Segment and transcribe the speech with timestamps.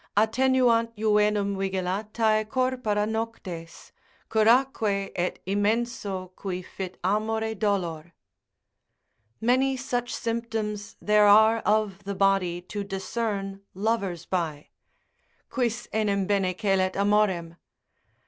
[0.17, 3.91] Attenuant juvenum vigilatae corpora noctes,
[4.31, 8.11] Curaque et immenso qui fit amore dolor.
[9.39, 16.93] Many such symptoms there are of the body to discern lovers by,—quis enim bene celet
[16.97, 17.57] amorem?